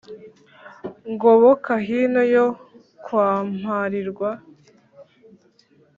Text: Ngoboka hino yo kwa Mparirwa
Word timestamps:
Ngoboka 1.11 1.73
hino 1.87 2.21
yo 2.35 2.45
kwa 3.03 3.29
Mparirwa 3.55 4.29